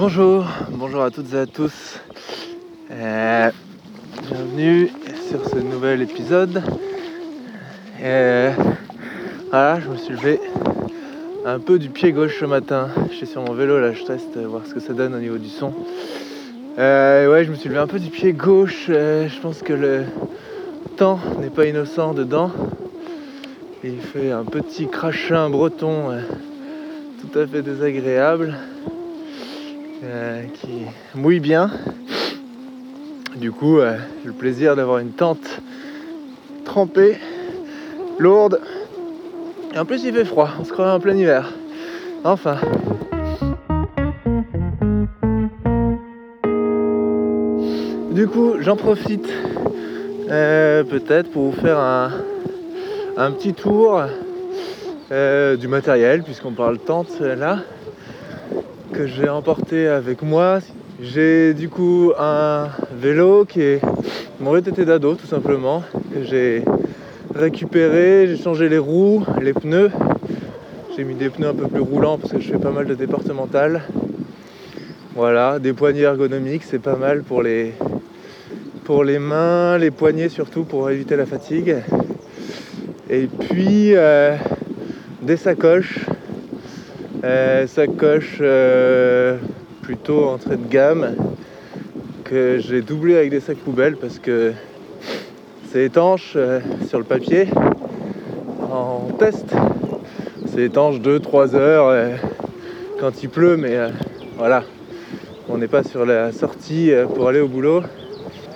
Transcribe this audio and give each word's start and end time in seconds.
Bonjour, 0.00 0.46
bonjour 0.70 1.02
à 1.02 1.10
toutes 1.10 1.34
et 1.34 1.38
à 1.38 1.46
tous. 1.46 1.98
Euh, 2.92 3.50
bienvenue 4.28 4.92
sur 5.28 5.44
ce 5.48 5.56
nouvel 5.56 6.02
épisode. 6.02 6.62
Euh, 8.00 8.52
voilà, 9.50 9.80
je 9.80 9.88
me 9.88 9.96
suis 9.96 10.14
levé 10.14 10.40
un 11.44 11.58
peu 11.58 11.80
du 11.80 11.88
pied 11.88 12.12
gauche 12.12 12.38
ce 12.38 12.44
matin. 12.44 12.90
Je 13.10 13.16
suis 13.16 13.26
sur 13.26 13.42
mon 13.42 13.54
vélo 13.54 13.80
là, 13.80 13.92
je 13.92 14.04
teste 14.04 14.36
euh, 14.36 14.46
voir 14.46 14.64
ce 14.68 14.74
que 14.74 14.78
ça 14.78 14.92
donne 14.92 15.16
au 15.16 15.18
niveau 15.18 15.36
du 15.36 15.48
son. 15.48 15.72
ouais, 16.76 17.42
je 17.44 17.50
me 17.50 17.56
suis 17.56 17.68
levé 17.68 17.80
un 17.80 17.88
peu 17.88 17.98
du 17.98 18.10
pied 18.10 18.32
gauche. 18.32 18.84
je 18.86 19.40
pense 19.40 19.62
que 19.62 19.72
le 19.72 20.04
temps 20.96 21.18
n'est 21.40 21.50
pas 21.50 21.66
innocent 21.66 22.14
dedans. 22.14 22.52
Il 23.82 24.00
fait 24.00 24.30
un 24.30 24.44
petit 24.44 24.86
crachin 24.86 25.50
breton 25.50 26.22
tout 27.20 27.36
à 27.36 27.48
fait 27.48 27.62
désagréable. 27.62 28.56
Euh, 30.04 30.44
qui 30.54 30.84
mouille 31.16 31.40
bien. 31.40 31.72
Du 33.34 33.50
coup, 33.50 33.78
euh, 33.78 33.96
le 34.24 34.32
plaisir 34.32 34.76
d'avoir 34.76 34.98
une 34.98 35.10
tente 35.10 35.60
trempée, 36.64 37.18
lourde. 38.18 38.60
Et 39.74 39.78
en 39.78 39.84
plus, 39.84 40.04
il 40.04 40.12
fait 40.14 40.24
froid, 40.24 40.50
on 40.60 40.64
se 40.64 40.72
croit 40.72 40.92
en 40.92 41.00
plein 41.00 41.16
hiver. 41.16 41.52
Enfin. 42.22 42.58
Du 48.12 48.28
coup, 48.28 48.54
j'en 48.60 48.76
profite 48.76 49.28
euh, 50.30 50.84
peut-être 50.84 51.32
pour 51.32 51.50
vous 51.50 51.60
faire 51.60 51.78
un 51.78 53.30
petit 53.32 53.52
tour 53.52 54.02
du 55.10 55.66
matériel, 55.68 56.22
puisqu'on 56.22 56.52
parle 56.52 56.78
tente 56.78 57.18
là 57.20 57.58
que 58.92 59.06
j'ai 59.06 59.28
emporté 59.28 59.86
avec 59.86 60.22
moi. 60.22 60.60
J'ai 61.00 61.54
du 61.54 61.68
coup 61.68 62.12
un 62.18 62.68
vélo 62.92 63.44
qui 63.44 63.60
est 63.60 63.80
mon 64.40 64.52
VTT 64.52 64.84
d'ado 64.84 65.14
tout 65.14 65.26
simplement, 65.26 65.82
j'ai 66.22 66.62
récupéré, 67.34 68.26
j'ai 68.28 68.36
changé 68.36 68.68
les 68.68 68.78
roues, 68.78 69.24
les 69.40 69.52
pneus. 69.52 69.90
J'ai 70.96 71.04
mis 71.04 71.14
des 71.14 71.28
pneus 71.28 71.48
un 71.48 71.54
peu 71.54 71.68
plus 71.68 71.80
roulants 71.80 72.18
parce 72.18 72.32
que 72.32 72.40
je 72.40 72.50
fais 72.50 72.58
pas 72.58 72.70
mal 72.70 72.86
de 72.86 72.94
départemental. 72.94 73.82
Voilà, 75.14 75.58
des 75.58 75.72
poignées 75.72 76.02
ergonomiques, 76.02 76.62
c'est 76.64 76.80
pas 76.80 76.96
mal 76.96 77.22
pour 77.22 77.42
les, 77.42 77.74
pour 78.84 79.04
les 79.04 79.18
mains, 79.18 79.78
les 79.78 79.90
poignets 79.90 80.28
surtout 80.28 80.64
pour 80.64 80.90
éviter 80.90 81.16
la 81.16 81.26
fatigue. 81.26 81.76
Et 83.10 83.26
puis 83.26 83.94
euh, 83.94 84.36
des 85.22 85.36
sacoches 85.36 86.00
euh, 87.24 87.66
sacoche 87.66 88.38
euh, 88.40 89.38
plutôt 89.82 90.26
entrée 90.26 90.56
de 90.56 90.70
gamme 90.70 91.16
que 92.22 92.58
j'ai 92.58 92.80
doublé 92.80 93.16
avec 93.16 93.30
des 93.30 93.40
sacs 93.40 93.56
poubelles 93.58 93.96
parce 93.96 94.20
que 94.20 94.52
c'est 95.68 95.84
étanche 95.84 96.34
euh, 96.36 96.60
sur 96.86 96.98
le 96.98 97.04
papier 97.04 97.48
en 98.70 99.08
test. 99.18 99.46
C'est 100.46 100.62
étanche 100.62 101.00
2-3 101.00 101.56
heures 101.56 102.18
quand 103.00 103.22
il 103.22 103.28
pleut, 103.30 103.56
mais 103.56 103.76
voilà, 104.36 104.62
on 105.48 105.58
n'est 105.58 105.68
pas 105.68 105.82
sur 105.82 106.06
la 106.06 106.32
sortie 106.32 106.92
pour 107.14 107.28
aller 107.28 107.40
au 107.40 107.48
boulot. 107.48 107.82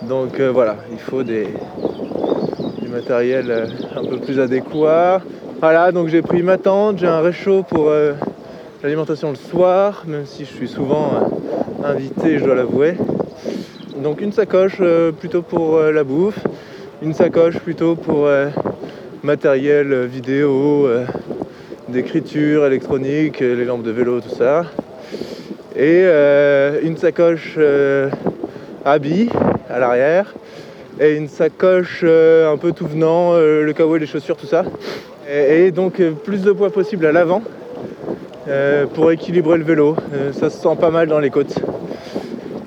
Donc 0.03 0.41
voilà, 0.41 0.77
il 0.91 0.99
faut 0.99 1.23
des, 1.23 1.49
du 2.81 2.89
matériel 2.89 3.69
un 3.97 4.05
peu 4.05 4.19
plus 4.19 4.39
adéquat. 4.41 5.23
Voilà, 5.61 5.93
donc 5.93 6.09
j'ai 6.09 6.23
pris 6.23 6.43
ma 6.43 6.59
tente, 6.59 6.99
j'ai 6.99 7.07
un 7.07 7.21
réchaud 7.21 7.63
pour 7.63 7.91
l'alimentation 8.83 9.31
le 9.31 9.37
soir, 9.37 10.03
même 10.09 10.27
si 10.27 10.45
je 10.45 10.51
suis 10.51 10.67
souvent 10.67 11.13
euh, 11.15 11.89
invité, 11.89 12.39
je 12.39 12.45
dois 12.45 12.57
l'avouer. 12.57 12.95
Donc 14.03 14.21
une 14.21 14.33
sacoche 14.33 14.79
euh, 14.81 15.13
plutôt 15.13 15.43
pour 15.43 15.77
euh, 15.77 15.93
la 15.93 16.03
bouffe, 16.03 16.41
une 17.01 17.15
sacoche 17.15 17.61
plutôt 17.61 17.95
pour 17.95 18.29
matériel 19.23 20.07
vidéo, 20.07 20.89
d'écriture 21.89 22.65
électronique, 22.65 23.41
les 23.41 23.65
lampes 23.65 23.83
de 23.83 23.91
vélo, 23.91 24.21
tout 24.21 24.35
ça. 24.37 24.67
Et 25.77 26.05
une 26.85 26.97
sacoche 26.97 27.59
habit 28.85 29.31
à 29.69 29.81
l'arrière 29.81 30.33
et 31.01 31.17
une 31.17 31.29
sacoche 31.29 32.05
un 32.05 32.57
peu 32.57 32.71
tout 32.71 32.87
venant, 32.87 33.35
le 33.35 33.73
kawaii, 33.73 33.99
les 33.99 34.07
chaussures, 34.07 34.37
tout 34.37 34.47
ça. 34.47 34.65
et 35.29 35.73
donc 35.73 36.01
plus 36.25 36.43
de 36.43 36.53
poids 36.53 36.71
possible 36.71 37.05
à 37.07 37.11
l'avant 37.11 37.43
euh, 38.49 38.87
pour 38.87 39.13
équilibrer 39.13 39.57
le 39.57 39.63
vélo. 39.63 39.97
Euh, 40.13 40.33
ça 40.33 40.51
se 40.51 40.59
sent 40.61 40.77
pas 40.81 40.91
mal 40.91 41.07
dans 41.07 41.21
les 41.21 41.31
côtes. 41.31 41.55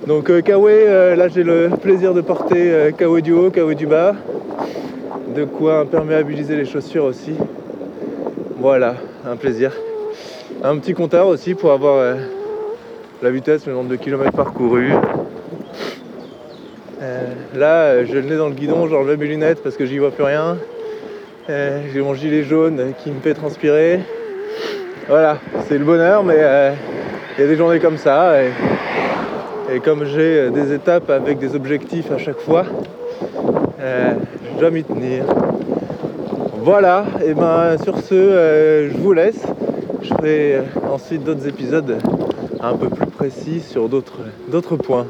Donc 0.07 0.29
euh, 0.29 0.41
Kawaii, 0.41 1.17
là 1.17 1.27
j'ai 1.27 1.43
le 1.43 1.69
plaisir 1.81 2.13
de 2.13 2.21
porter 2.21 2.93
Kawaii 2.97 3.21
du 3.21 3.33
haut, 3.33 3.49
Kawaii 3.49 3.75
du 3.75 3.85
bas. 3.85 4.15
De 5.35 5.43
quoi 5.43 5.79
imperméabiliser 5.79 6.55
les 6.55 6.65
chaussures 6.65 7.03
aussi. 7.03 7.33
Voilà, 8.57 8.95
un 9.27 9.35
plaisir. 9.35 9.73
Un 10.63 10.77
petit 10.77 10.93
compteur 10.93 11.27
aussi 11.27 11.55
pour 11.55 11.73
avoir 11.73 12.15
la 13.21 13.29
vitesse, 13.29 13.65
le 13.67 13.73
nombre 13.73 13.89
de 13.89 13.97
kilomètres 13.97 14.31
parcourus. 14.31 14.93
là, 17.53 18.05
je 18.05 18.13
le 18.13 18.21
nez 18.21 18.37
dans 18.37 18.47
le 18.47 18.55
guidon, 18.55 18.87
j'enlève 18.87 19.19
mes 19.19 19.27
lunettes 19.27 19.61
parce 19.61 19.75
que 19.75 19.85
j'y 19.85 19.97
vois 19.97 20.11
plus 20.11 20.23
rien. 20.23 20.57
j'ai 21.49 22.01
mon 22.01 22.13
gilet 22.13 22.43
jaune 22.43 22.93
qui 23.03 23.11
me 23.11 23.19
fait 23.19 23.33
transpirer. 23.33 23.99
Voilà, 25.07 25.37
c'est 25.67 25.77
le 25.77 25.85
bonheur, 25.85 26.23
mais 26.23 26.37
euh, 26.37 26.73
il 27.37 27.41
y 27.41 27.43
a 27.43 27.47
des 27.47 27.55
journées 27.55 27.79
comme 27.79 27.97
ça. 27.97 28.41
Et, 29.71 29.79
comme 29.79 30.03
j'ai 30.05 30.39
euh, 30.39 30.49
des 30.49 30.73
étapes 30.73 31.11
avec 31.11 31.37
des 31.37 31.55
objectifs 31.55 32.11
à 32.11 32.17
chaque 32.17 32.39
fois, 32.39 32.65
euh, 33.79 34.13
je 34.51 34.59
dois 34.59 34.71
m'y 34.71 34.83
tenir. 34.83 35.25
Voilà, 36.57 37.05
et 37.23 37.35
ben 37.35 37.77
sur 37.83 37.99
ce, 37.99 38.89
je 38.91 38.97
vous 38.97 39.13
laisse. 39.13 39.45
Je 40.01 40.09
ferai 40.09 40.61
ensuite 40.91 41.23
d'autres 41.23 41.47
épisodes 41.47 41.97
un 42.59 42.75
peu 42.75 42.89
plus 42.89 43.05
précis 43.05 43.59
sur 43.59 43.87
d'autres 43.87 44.77
points. 44.77 45.05